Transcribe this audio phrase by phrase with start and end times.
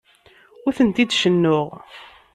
[0.65, 1.67] Ur tent-id-cennuɣ.